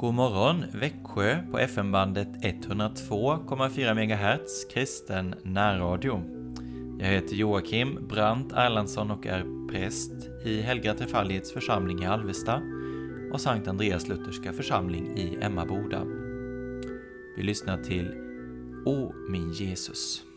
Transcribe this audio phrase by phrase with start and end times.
[0.00, 6.22] God morgon Växjö på FM-bandet 102,4 MHz kristen närradio.
[6.98, 10.12] Jag heter Joakim Brandt Erlandsson och är präst
[10.44, 12.62] i Helga Trefaldighets församling i Alvesta
[13.32, 16.04] och Sankt Andreas Lutherska församling i Emmaboda.
[17.36, 18.14] Vi lyssnar till
[18.86, 20.27] O min Jesus.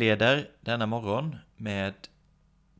[0.00, 1.94] Inleder denna morgon med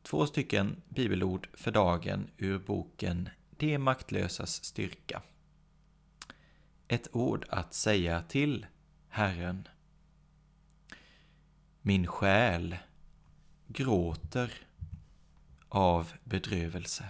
[0.01, 5.21] två stycken bibelord för dagen ur boken De maktlösas styrka.
[6.87, 8.65] Ett ord att säga till
[9.09, 9.67] Herren.
[11.81, 12.77] Min själ
[13.67, 14.53] gråter
[15.69, 17.09] av bedrövelse.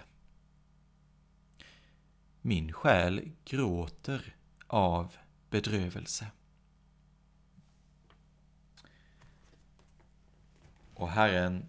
[2.40, 5.16] Min själ gråter av
[5.50, 6.26] bedrövelse.
[10.94, 11.68] Och Herren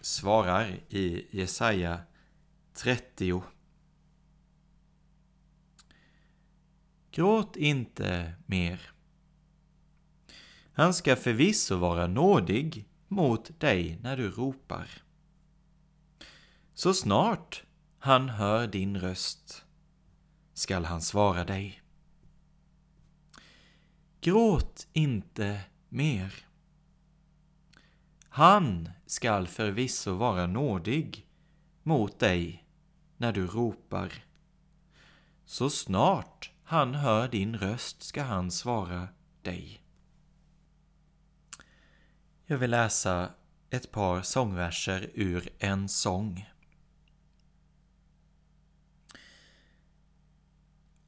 [0.00, 2.00] svarar i Jesaja
[2.74, 3.42] 30.
[7.10, 8.90] Gråt inte mer.
[10.72, 14.88] Han ska förvisso vara nådig mot dig när du ropar.
[16.74, 17.62] Så snart
[17.98, 19.64] han hör din röst
[20.54, 21.82] skall han svara dig.
[24.20, 26.34] Gråt inte mer.
[28.36, 31.26] Han skall förvisso vara nådig
[31.82, 32.64] mot dig
[33.16, 34.24] när du ropar.
[35.44, 39.08] Så snart han hör din röst ska han svara
[39.42, 39.80] dig.
[42.46, 43.30] Jag vill läsa
[43.70, 46.50] ett par sångverser ur en sång.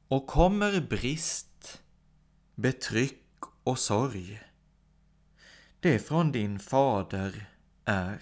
[0.07, 1.81] Och kommer brist,
[2.55, 4.46] betryck och sorg
[5.87, 7.45] det från din fader
[7.85, 8.21] är.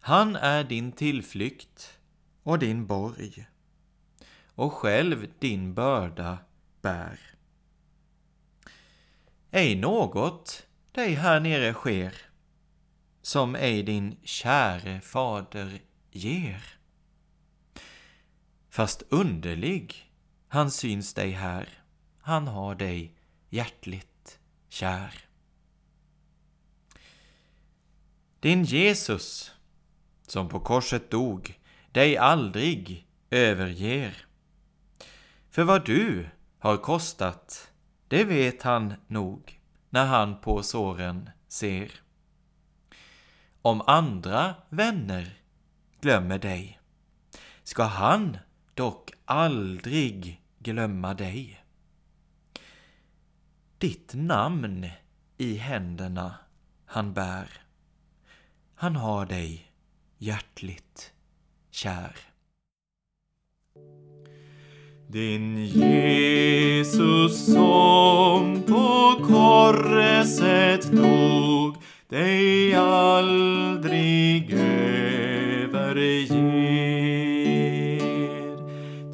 [0.00, 1.98] Han är din tillflykt
[2.42, 3.46] och din borg
[4.54, 6.38] och själv din börda
[6.82, 7.20] bär.
[9.50, 12.14] Ej något dig här nere sker
[13.22, 16.64] som ej din käre fader ger.
[18.70, 20.12] Fast underlig
[20.48, 21.68] han syns dig här,
[22.18, 23.14] han har dig
[23.48, 25.31] hjärtligt kär.
[28.42, 29.54] Din Jesus,
[30.26, 31.60] som på korset dog,
[31.92, 34.26] dig aldrig överger.
[35.50, 37.72] För vad du har kostat,
[38.08, 39.60] det vet han nog
[39.90, 41.90] när han på såren ser.
[43.62, 45.38] Om andra vänner
[46.00, 46.80] glömmer dig,
[47.62, 48.38] ska han
[48.74, 51.64] dock aldrig glömma dig.
[53.78, 54.90] Ditt namn
[55.38, 56.34] i händerna
[56.86, 57.62] han bär.
[58.82, 59.66] Han har dig
[60.18, 61.12] hjärtligt
[61.70, 62.16] kär.
[65.08, 71.76] Din Jesus som på korset dog
[72.08, 75.92] dig aldrig överger.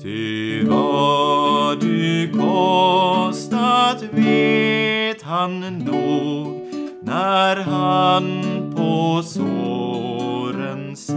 [0.03, 6.59] Ty vad du kostat vet han nog
[7.03, 8.43] när han
[8.77, 9.48] på så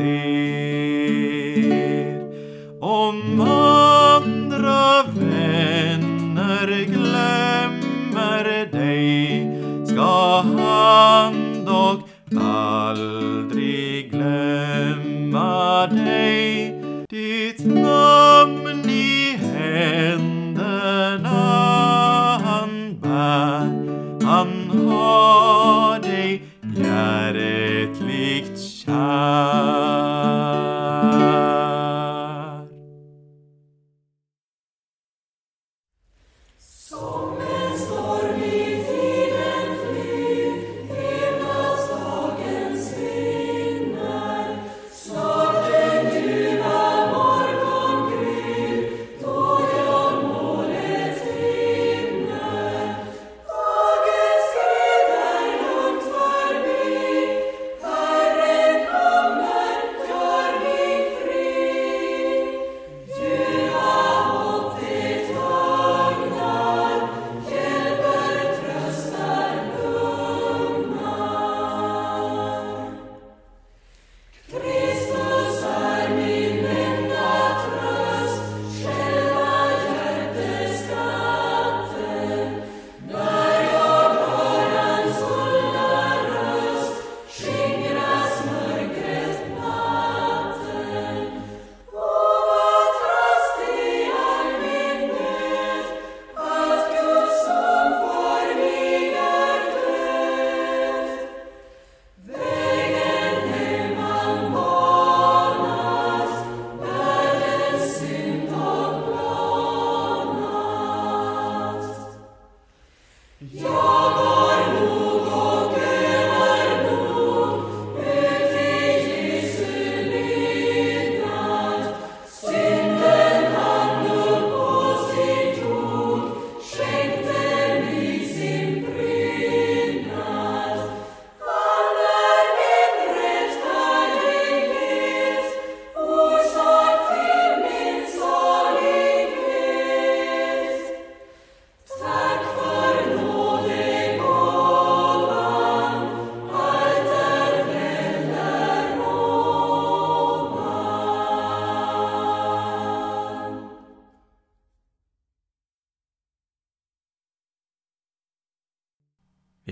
[0.02, 1.62] ser.
[2.80, 9.52] Om andra vänner glömmer dig
[9.86, 12.10] ska han dock
[12.42, 16.76] aldrig glömma dig.
[17.10, 21.30] Ditt namn i händerna
[22.44, 23.66] han bär.
[24.26, 26.44] Han har dig
[26.78, 29.91] hjärtligt kär.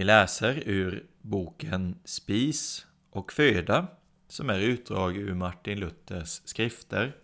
[0.10, 3.88] Läser ur boken Spis och föda
[4.28, 7.16] som är utdrag ur Martin Luthers skrifter.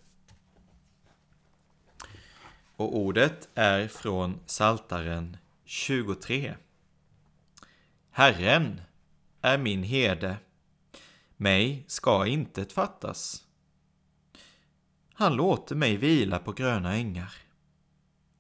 [2.76, 6.56] Och ordet är från Saltaren 23.
[8.12, 8.82] Herren
[9.42, 10.38] är min herde,
[11.38, 13.44] mig ska intet fattas.
[15.14, 17.34] Han låter mig vila på gröna ängar.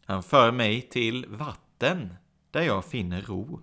[0.05, 2.15] Han för mig till vatten
[2.51, 3.61] där jag finner ro.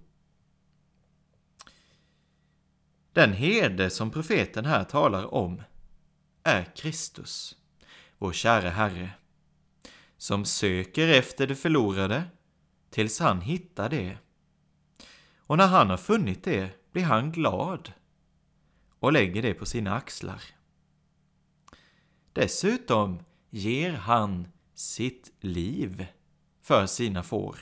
[3.13, 5.63] Den herde som profeten här talar om
[6.43, 7.57] är Kristus,
[8.19, 9.11] vår kära Herre,
[10.17, 12.25] som söker efter det förlorade
[12.91, 14.19] tills han hittar det.
[15.37, 17.93] Och när han har funnit det blir han glad
[18.99, 20.43] och lägger det på sina axlar.
[22.33, 26.07] Dessutom ger han sitt liv
[26.63, 27.59] för sina får.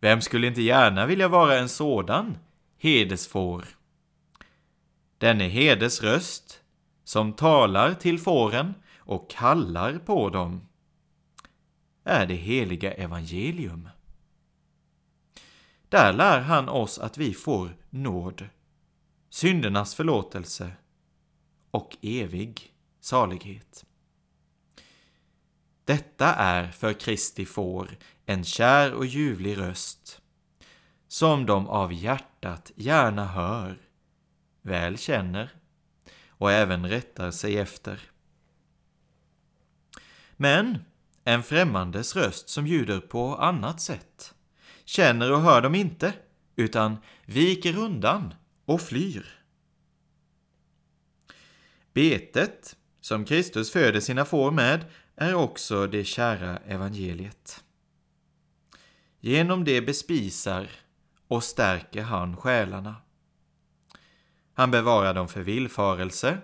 [0.00, 2.38] Vem skulle inte gärna vilja vara en sådan
[2.78, 3.68] hedesfår?
[5.18, 6.62] Denne hedes röst
[7.04, 10.68] som talar till fåren och kallar på dem
[12.04, 13.88] är det heliga evangelium.
[15.88, 18.48] Där lär han oss att vi får nåd,
[19.30, 20.72] syndernas förlåtelse
[21.70, 23.86] och evig salighet.
[25.84, 30.20] Detta är för Kristi får en kär och ljuvlig röst,
[31.08, 33.78] som de av hjärtat gärna hör,
[34.62, 35.50] väl känner
[36.28, 38.00] och även rättar sig efter.
[40.36, 40.78] Men
[41.24, 44.34] en främmandes röst som ljuder på annat sätt
[44.84, 46.12] känner och hör de inte,
[46.56, 48.34] utan viker undan
[48.64, 49.26] och flyr.
[51.92, 54.84] Betet, som Kristus föder sina får med,
[55.16, 57.64] är också det kära evangeliet.
[59.20, 60.68] Genom det bespisar
[61.28, 62.96] och stärker han själarna.
[64.54, 66.38] Han bevarar dem för villfarelse,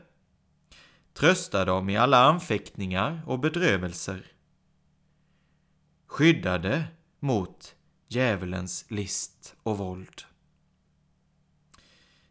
[1.14, 4.26] tröstar dem i alla anfäktningar och bedrövelser,
[6.06, 6.84] skyddade
[7.20, 7.74] mot
[8.08, 10.22] djävulens list och våld.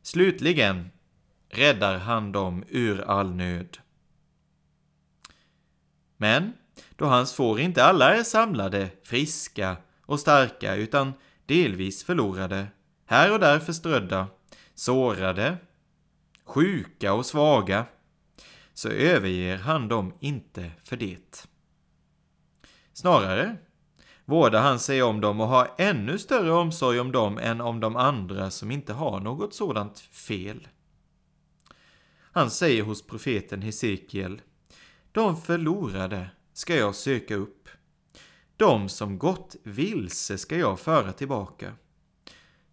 [0.01, 0.91] Slutligen
[1.50, 3.77] räddar han dem ur all nöd.
[6.17, 6.53] Men
[6.96, 11.13] då hans får inte alla är samlade, friska och starka, utan
[11.51, 12.67] delvis förlorade,
[13.05, 14.27] här och där förströdda,
[14.75, 15.58] sårade,
[16.46, 17.86] sjuka och svaga,
[18.74, 21.48] så överger han dem inte för det.
[22.93, 23.55] Snarare
[24.25, 27.96] vårdar han sig om dem och har ännu större omsorg om dem än om de
[27.96, 30.67] andra som inte har något sådant fel.
[32.31, 34.41] Han säger hos profeten Hesekiel,
[35.12, 37.61] de förlorade ska jag söka upp.
[38.62, 41.74] De som gått vilse ska jag föra tillbaka.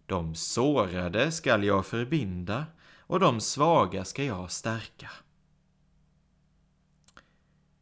[0.05, 2.65] De sårade skall jag förbinda
[2.99, 5.11] och de svaga ska jag stärka.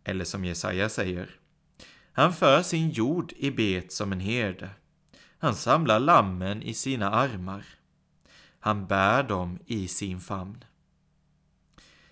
[0.03, 1.39] Eller som Jesaja säger,
[2.11, 4.69] han för sin jord i bet som en herde.
[5.39, 7.65] Han samlar lammen i sina armar.
[8.59, 10.63] Han bär dem i sin famn.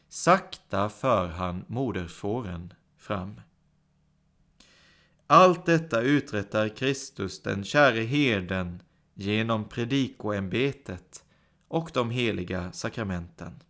[0.10, 3.42] Sakta för han moderfåren fram.
[5.28, 8.82] Allt detta uträttar Kristus, den käre herden,
[9.14, 11.26] genom predikoämbetet
[11.68, 13.64] och de heliga sakramenten.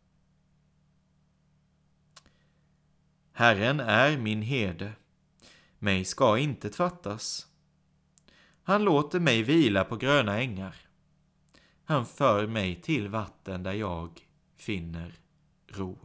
[3.32, 4.94] Herren är min herde,
[5.80, 7.48] mig ska inte fattas.
[8.64, 10.76] Han låter mig vila på gröna ängar.
[11.86, 14.22] Han för mig till vatten där jag
[14.58, 15.20] finner
[15.68, 15.98] ro.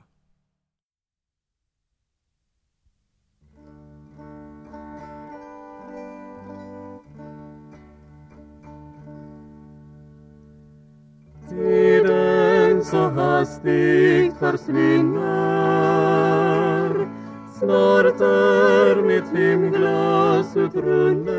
[11.51, 15.31] Tiden så hastigt försvinner.
[17.59, 21.31] Snart är mitt timglas utrunnet.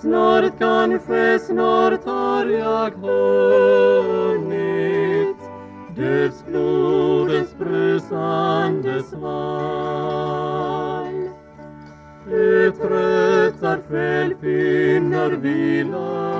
[0.00, 4.50] Snart kanske, snart har jag hunnit
[5.96, 10.40] Dödsblodets brusande svall.
[12.30, 16.39] Uttröttad själ finner vila vila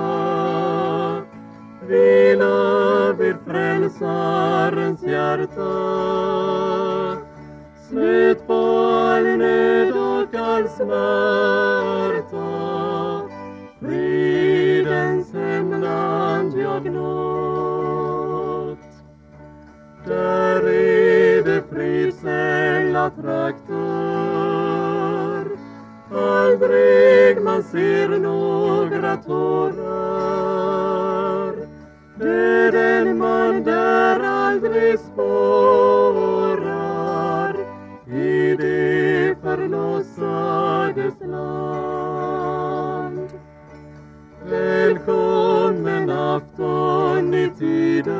[4.00, 5.72] tsarens hjärta.
[7.88, 12.48] Slut på all nöd och all smärta.
[13.80, 18.78] Fridens hemland jag nått.
[20.06, 23.80] Där är det fridsälla trakter.
[26.12, 30.50] Aldrig man ser några tårar.
[32.20, 33.62] Döden man
[36.60, 37.54] tårar
[38.06, 42.60] i det förlossades land.
[44.50, 48.12] Välkommen afton i tiden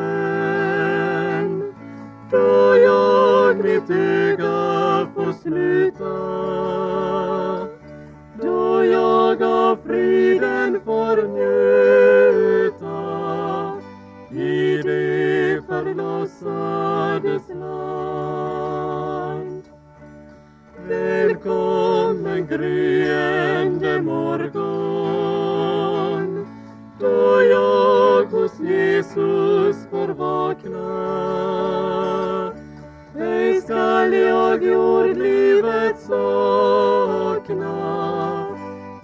[2.31, 6.17] då jag mitt öga får sluta
[8.43, 10.80] då jag av friden
[15.95, 18.79] förlossades land.
[20.89, 25.37] Välkommen gryende morgon
[27.01, 30.91] då jag hos Jesus får vakna.
[33.19, 37.71] Ej skall jag jordlivet sakna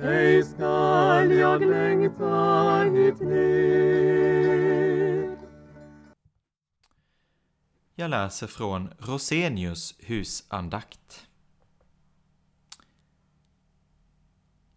[0.03, 4.66] ej skall jag längta hit ner.
[8.07, 11.27] Jag läser från Rosenius husandakt.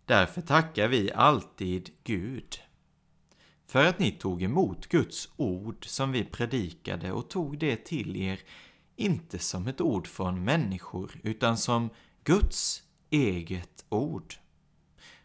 [0.06, 2.60] Därför tackar vi alltid Gud
[3.68, 8.40] för att ni tog emot Guds ord som vi predikade och tog det till er,
[8.96, 11.90] inte som ett ord från människor, utan som
[12.24, 14.36] Guds eget ord.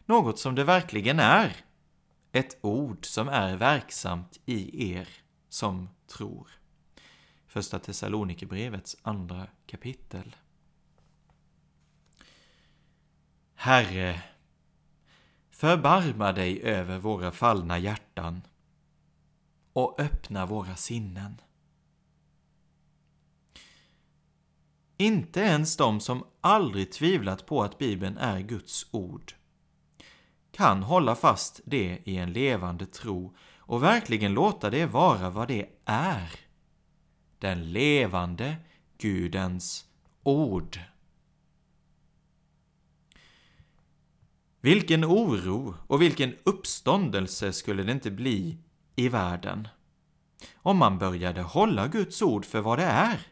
[0.05, 1.55] Något som det verkligen är.
[2.31, 5.09] Ett ord som är verksamt i er
[5.49, 6.64] som tror.
[7.55, 10.35] Första Thessalonikerbrevets andra kapitel.
[13.53, 14.21] Herre,
[15.49, 18.41] förbarma dig över våra fallna hjärtan
[19.73, 21.41] och öppna våra sinnen.
[24.97, 29.33] Inte ens de som aldrig tvivlat på att Bibeln är Guds ord
[30.51, 35.69] kan hålla fast det i en levande tro och verkligen låta det vara vad det
[35.85, 36.44] är.
[37.39, 38.55] Den levande
[38.97, 39.85] Gudens
[40.23, 40.79] ord.
[44.61, 48.57] Vilken oro och vilken uppståndelse skulle det inte bli
[48.95, 49.67] i världen
[50.55, 53.27] om man började hålla Guds ord för vad det är.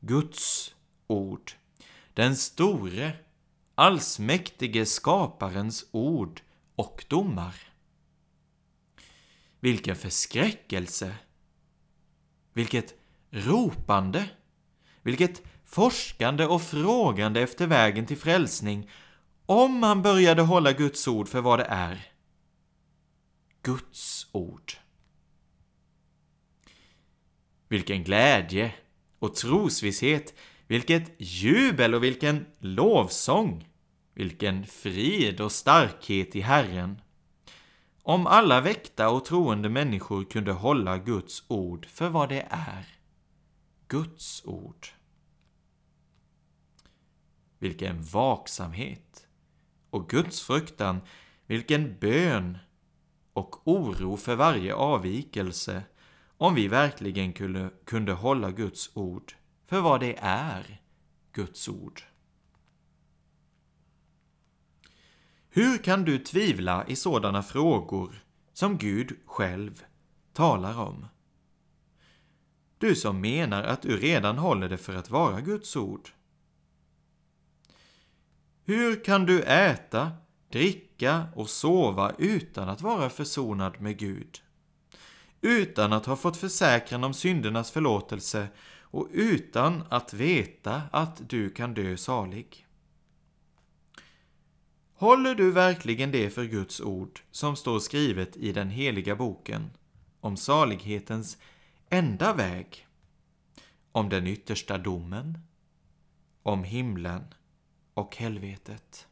[0.00, 0.74] Guds
[1.06, 1.52] ord.
[2.14, 3.12] Den store,
[3.74, 6.40] allsmäktige skaparens ord
[6.74, 7.54] och domar.
[9.60, 11.14] Vilken förskräckelse!
[12.52, 12.94] Vilket
[13.36, 14.28] ropande!
[15.02, 18.90] Vilket forskande och frågande efter vägen till frälsning
[19.46, 22.06] om man började hålla Guds ord för vad det är.
[23.62, 24.72] Guds ord.
[27.68, 28.74] Vilken glädje
[29.18, 30.34] och trosvisshet,
[30.66, 33.68] vilket jubel och vilken lovsång,
[34.14, 37.00] vilken frid och starkhet i Herren.
[38.02, 42.95] Om alla väckta och troende människor kunde hålla Guds ord för vad det är.
[43.88, 44.86] Guds ord.
[47.58, 49.26] Vilken vaksamhet
[49.90, 51.00] och Guds fruktan,
[51.46, 52.58] vilken bön
[53.32, 55.82] och oro för varje avvikelse
[56.36, 59.32] om vi verkligen kunde, kunde hålla Guds ord
[59.66, 60.80] för vad det är,
[61.32, 62.02] Guds ord.
[65.48, 69.84] Hur kan du tvivla i sådana frågor som Gud själv
[70.32, 71.06] talar om?
[72.78, 76.08] Du som menar att du redan håller det för att vara Guds ord.
[78.64, 80.12] Hur kan du äta,
[80.50, 84.42] dricka och sova utan att vara försonad med Gud?
[85.40, 88.48] Utan att ha fått försäkran om syndernas förlåtelse
[88.80, 92.66] och utan att veta att du kan dö salig.
[94.94, 99.70] Håller du verkligen det för Guds ord som står skrivet i den heliga boken
[100.20, 101.38] om salighetens
[101.90, 102.86] enda väg,
[103.92, 105.38] om den yttersta domen,
[106.42, 107.34] om himlen
[107.94, 109.08] och helvetet?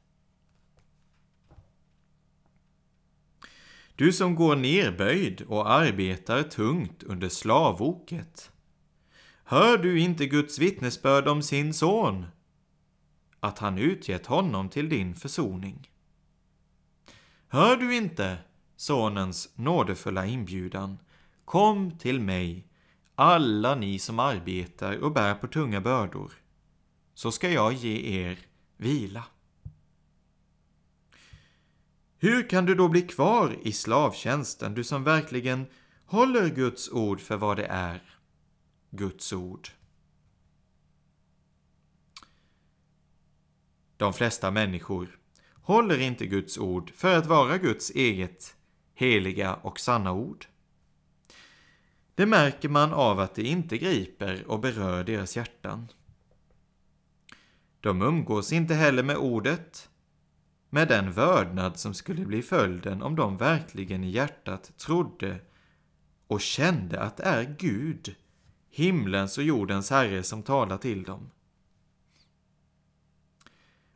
[3.97, 8.50] Du som går nerböjd och arbetar tungt under slavoket.
[9.45, 12.26] Hör du inte Guds vittnesbörd om sin son?
[13.41, 15.91] Att han utgett honom till din försoning.
[17.49, 18.39] Hör du inte
[18.76, 20.99] Sonens nådefulla inbjudan?
[21.45, 22.67] Kom till mig,
[23.15, 26.33] alla ni som arbetar och bär på tunga bördor,
[27.15, 28.39] så ska jag ge er
[28.76, 29.25] vila.
[32.19, 35.67] Hur kan du då bli kvar i slavtjänsten, du som verkligen
[36.07, 38.02] håller Guds ord för vad det är?
[38.91, 39.69] Guds ord.
[43.97, 45.19] De flesta människor
[45.54, 48.57] håller inte Guds ord för att vara Guds eget
[48.95, 50.47] heliga och sanna ord.
[52.14, 55.88] Det märker man av att det inte griper och berör deras hjärtan.
[57.80, 59.88] De umgås inte heller med ordet
[60.70, 65.40] med den vördnad som skulle bli följden om de verkligen i hjärtat trodde
[66.26, 68.14] och kände att det är Gud,
[68.70, 71.30] himlens och jordens Herre, som talar till dem.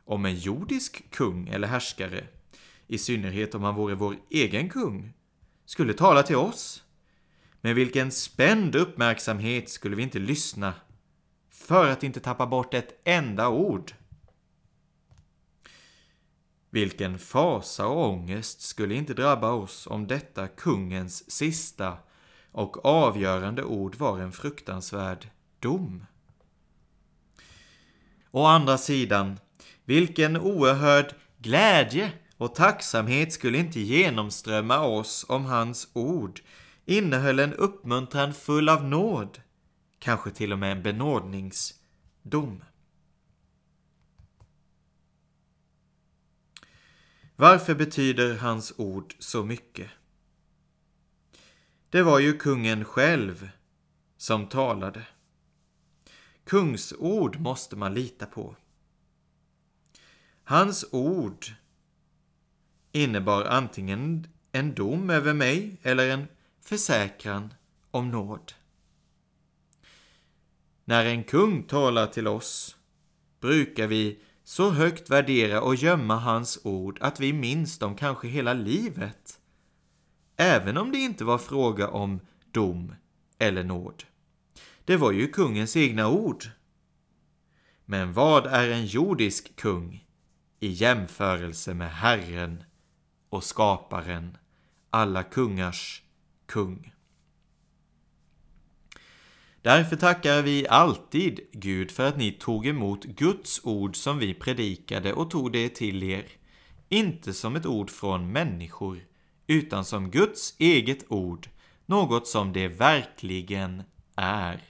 [0.05, 2.27] Om en jordisk kung eller härskare,
[2.87, 5.13] i synnerhet om han vore vår egen kung,
[5.65, 6.83] skulle tala till oss,
[7.61, 10.73] med vilken spänd uppmärksamhet skulle vi inte lyssna
[11.49, 13.93] för att inte tappa bort ett enda ord.
[16.69, 21.97] Vilken fasa och ångest skulle inte drabba oss om detta kungens sista
[22.51, 26.05] och avgörande ord var en fruktansvärd dom.
[28.31, 29.39] Å andra sidan,
[29.85, 36.41] vilken oerhörd glädje och tacksamhet skulle inte genomströmma oss om hans ord
[36.89, 39.41] innehöll en uppmuntran full av nåd,
[39.99, 42.63] kanske till och med en benådningsdom.
[47.35, 49.89] Varför betyder hans ord så mycket?
[51.89, 53.49] Det var ju kungen själv
[54.17, 55.07] som talade.
[56.43, 58.55] Kungsord måste man lita på.
[60.43, 61.45] Hans ord
[62.91, 66.27] innebar antingen en dom över mig eller en
[66.69, 67.53] försäkran
[67.91, 68.53] om nåd.
[70.85, 72.77] När en kung talar till oss
[73.39, 78.53] brukar vi så högt värdera och gömma hans ord att vi minns dem kanske hela
[78.53, 79.39] livet.
[80.35, 82.19] Även om det inte var fråga om
[82.51, 82.95] dom
[83.37, 84.03] eller nåd.
[84.85, 86.45] Det var ju kungens egna ord.
[87.85, 90.05] Men vad är en jordisk kung
[90.59, 92.63] i jämförelse med Herren
[93.29, 94.37] och skaparen,
[94.89, 96.03] alla kungars
[96.49, 96.93] kung?
[99.61, 105.13] Därför tackar vi alltid Gud för att ni tog emot Guds ord som vi predikade
[105.13, 106.25] och tog det till er
[106.89, 108.99] inte som ett ord från människor,
[109.47, 111.47] utan som Guds eget ord,
[111.85, 113.83] något som det verkligen
[114.15, 114.63] är.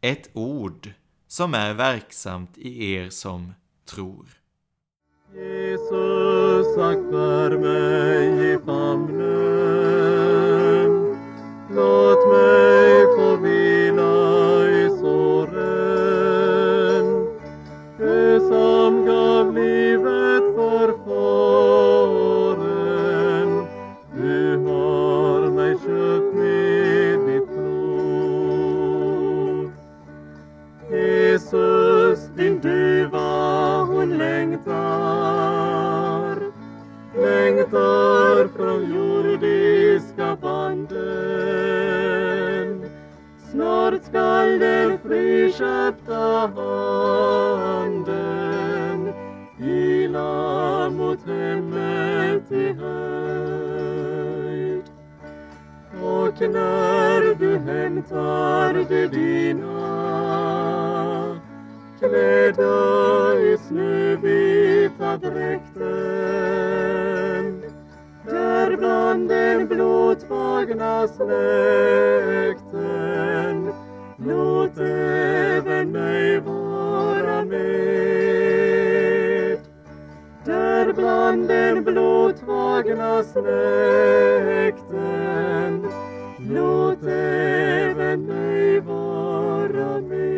[0.00, 0.90] Ett ord
[1.28, 3.52] som är verksamt i er som
[3.84, 4.26] tror.
[5.34, 9.85] Jesus, aktar mig i famnen.
[11.76, 16.26] Låt mig få vila i såren.
[17.98, 22.06] Du som gav livet för fåren.
[24.14, 28.76] Du har mig köpt med ditt blod.
[30.90, 35.26] Jesus, din duva hon längtar
[37.14, 40.15] Längtar från jordisk
[44.06, 48.06] skall den friköpta handen
[49.60, 53.66] Ila mot hemmet i höjd.
[56.02, 59.76] Och när du hämtar det dina
[61.98, 65.76] klädda i snövita dräkten
[68.24, 72.65] där bland den blodtagna släkten
[74.26, 78.16] låt även mig vara med
[80.44, 83.86] där bland den blåtvagna släkten
[86.38, 90.36] låt även mig vara med.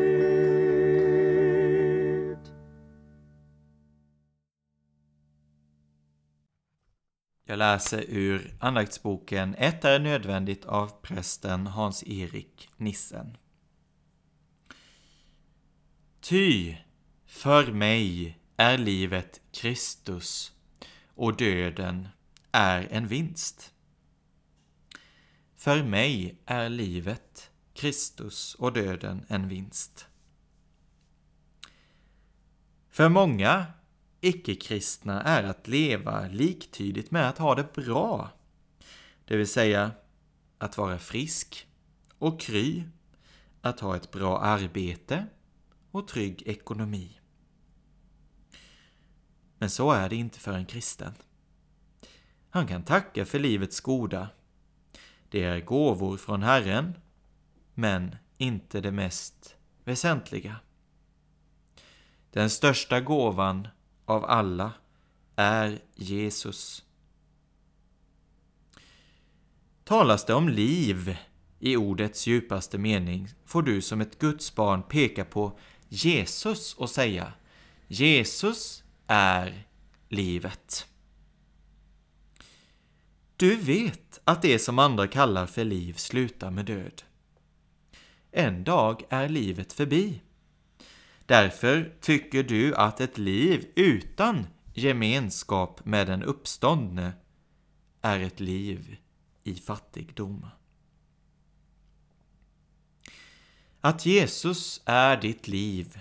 [7.45, 13.37] Jag läser ur andaktsboken Ett är nödvändigt av prästen Hans-Erik Nissen.
[16.29, 16.77] Ty,
[17.27, 20.53] för mig är livet Kristus
[21.15, 22.09] och döden
[22.53, 23.75] är en vinst.
[25.57, 30.07] För mig är livet Kristus och döden en vinst.
[32.91, 33.67] För många
[34.21, 38.31] icke-kristna är att leva liktydigt med att ha det bra.
[39.25, 39.91] Det vill säga
[40.59, 41.67] att vara frisk
[42.19, 42.83] och kry,
[43.61, 45.27] att ha ett bra arbete
[45.91, 47.21] och trygg ekonomi.
[49.59, 51.15] Men så är det inte för en kristen.
[52.51, 54.29] Han kan tacka för livets goda.
[55.29, 56.95] Det är gåvor från Herren,
[57.75, 60.57] men inte det mest väsentliga.
[62.31, 63.69] Den största gåvan
[64.05, 64.73] av alla
[65.37, 66.85] är Jesus.
[69.85, 71.17] Talas det om liv
[71.59, 77.33] i ordets djupaste mening får du som ett Guds barn peka på Jesus och säga
[77.89, 79.67] Jesus är
[80.09, 80.87] livet.
[83.37, 87.03] Du vet att det som andra kallar för liv slutar med död.
[88.31, 90.21] En dag är livet förbi.
[91.27, 97.13] Därför tycker du att ett liv utan gemenskap med den uppståndne
[98.03, 98.97] är ett liv
[99.45, 100.47] i fattigdom.
[103.89, 106.01] Att Jesus är ditt liv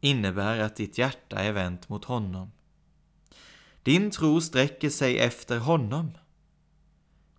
[0.00, 2.50] innebär att ditt hjärta är vänt mot honom.
[3.82, 6.10] Din tro sträcker sig efter honom.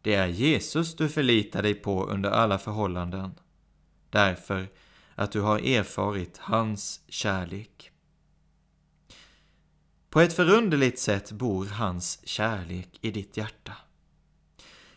[0.02, 3.32] Det är Jesus du förlitar dig på under alla förhållanden,
[4.10, 4.68] därför
[5.16, 7.92] att du har erfarit hans kärlek.
[10.10, 13.74] På ett förunderligt sätt bor hans kärlek i ditt hjärta.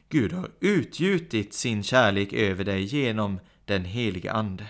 [0.08, 4.66] Gud har utgjutit sin kärlek över dig genom den helige Ande.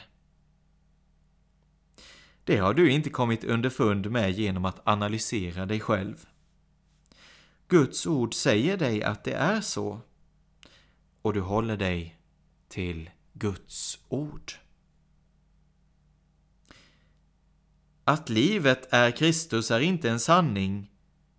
[2.45, 6.27] Det har du inte kommit underfund med genom att analysera dig själv.
[7.69, 10.01] Guds ord säger dig att det är så
[11.23, 12.19] och du håller dig
[12.69, 14.53] till Guds ord.
[18.05, 20.91] Att livet är Kristus är inte en sanning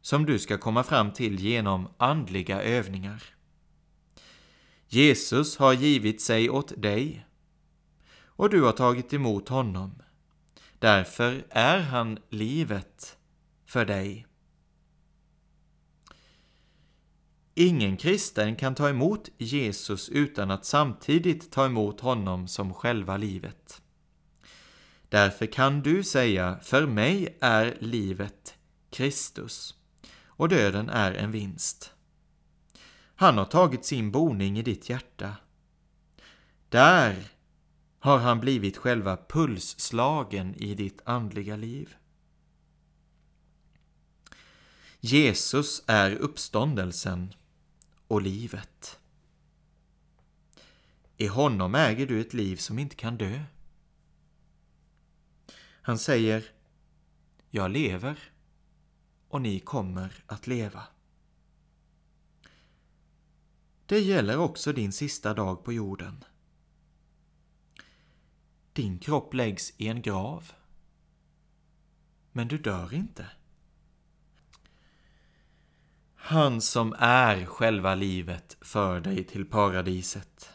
[0.02, 3.24] som du ska komma fram till genom andliga övningar.
[4.88, 7.26] Jesus har givit sig åt dig
[8.40, 10.02] och du har tagit emot honom.
[10.80, 13.18] Därför är han livet
[13.66, 14.28] för dig.
[17.54, 23.82] Ingen kristen kan ta emot Jesus utan att samtidigt ta emot honom som själva livet.
[25.10, 28.58] Därför kan du säga, för mig är livet
[28.90, 29.76] Kristus
[30.26, 31.94] och döden är en vinst.
[33.16, 35.36] Han har tagit sin boning i ditt hjärta.
[36.70, 37.16] Där
[38.00, 41.96] har han blivit själva pulsslagen i ditt andliga liv.
[45.00, 47.34] Jesus är uppståndelsen
[48.08, 49.00] och livet.
[51.18, 53.44] I honom äger du ett liv som inte kan dö.
[55.82, 56.52] Han säger
[57.50, 58.20] Jag lever
[59.28, 60.84] och ni kommer att leva.
[63.86, 66.24] Det gäller också din sista dag på jorden.
[68.80, 70.52] Din kropp läggs i en grav.
[72.32, 73.26] Men du dör inte.
[76.16, 80.50] Han som är själva livet för dig till paradiset.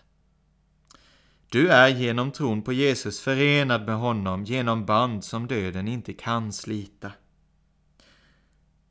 [1.49, 6.53] Du är genom tron på Jesus förenad med honom genom band som döden inte kan
[6.53, 7.13] slita.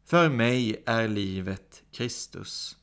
[0.06, 2.78] För mig är livet Kristus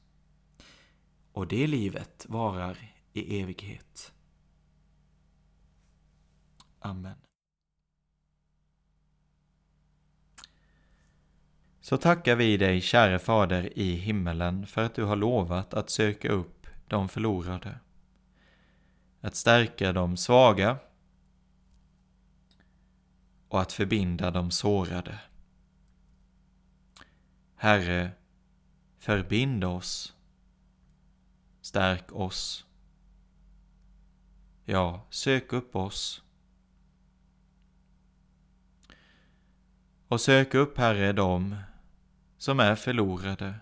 [1.33, 4.13] och det livet varar i evighet.
[6.81, 7.17] Amen.
[11.81, 16.29] Så tackar vi dig, käre Fader i himmelen, för att du har lovat att söka
[16.29, 17.79] upp de förlorade,
[19.21, 20.79] att stärka de svaga
[23.49, 25.19] och att förbinda de sårade.
[27.55, 28.11] Herre,
[28.99, 30.15] förbind oss,
[31.61, 32.67] stärk oss.
[34.65, 36.23] Ja, sök upp oss.
[40.11, 41.57] Och sök upp, Herre, dem
[42.39, 43.55] som är förlorade,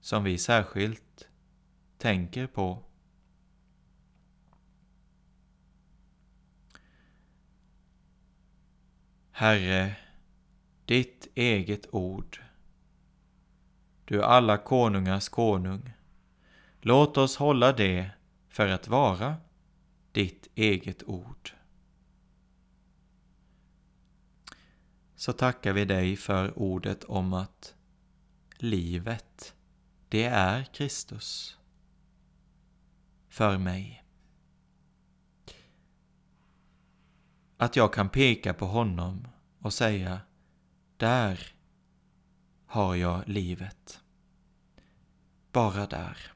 [0.00, 1.28] som vi särskilt
[1.98, 2.82] tänker på.
[9.30, 9.96] Herre,
[10.84, 12.40] ditt eget ord.
[14.04, 15.92] Du alla konungars konung.
[16.80, 18.10] Låt oss hålla det
[18.48, 19.36] för att vara
[20.12, 21.59] ditt eget ord.
[25.20, 27.74] Så tackar vi dig för ordet om att
[28.56, 29.54] livet,
[30.08, 31.58] det är Kristus
[33.28, 34.04] för mig.
[37.56, 39.28] Att jag kan peka på honom
[39.58, 40.20] och säga
[40.96, 41.54] där
[42.66, 44.00] har jag livet.
[45.52, 46.32] Bara där.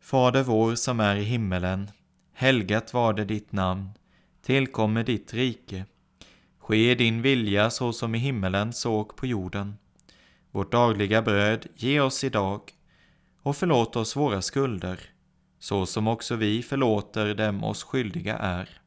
[0.00, 1.90] Fader vår som är i himmelen.
[2.32, 3.90] Helgat var det ditt namn.
[4.42, 5.86] Tillkommer ditt rike.
[6.68, 9.78] Ske din vilja så som i himmelen såg på jorden.
[10.50, 12.60] Vårt dagliga bröd ge oss idag
[13.42, 15.00] och förlåt oss våra skulder
[15.58, 18.80] så som också vi förlåter dem oss skyldiga är.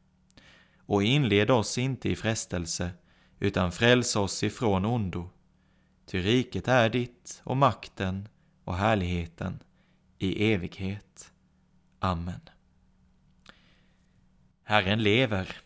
[0.86, 2.90] Och inled oss inte i frestelse
[3.38, 5.30] utan fräls oss ifrån ondo.
[6.06, 8.28] Ty riket är ditt och makten
[8.64, 9.58] och härligheten
[10.18, 11.32] i evighet.
[11.98, 12.40] Amen.
[14.64, 15.56] Herren lever.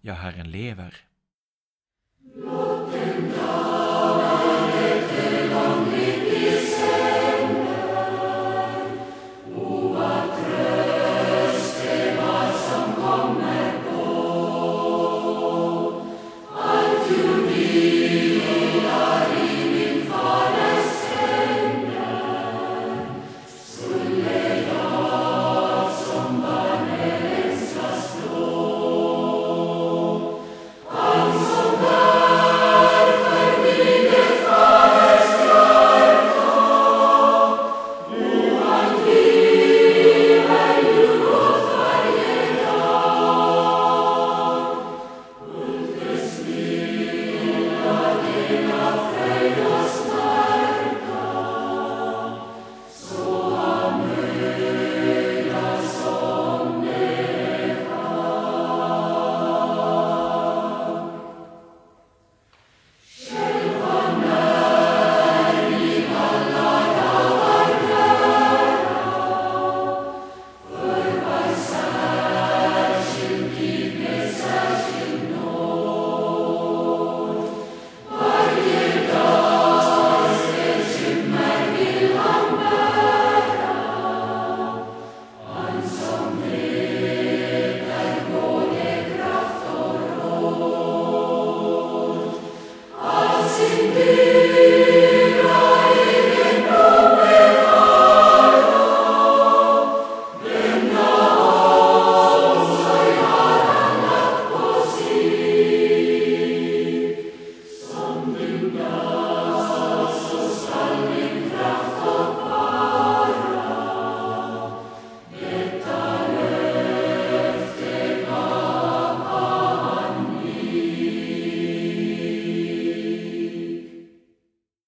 [0.00, 0.94] Ja, Herren lever.
[2.34, 3.47] Låt den